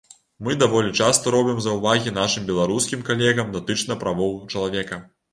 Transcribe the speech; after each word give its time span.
Мы 0.45 0.53
даволі 0.61 0.91
часта 1.03 1.33
робім 1.35 1.59
заўвагі 1.65 2.13
нашым 2.15 2.47
беларускім 2.47 3.03
калегам 3.09 3.53
датычна 3.57 3.99
правоў 4.05 4.33
чалавека. 4.55 4.99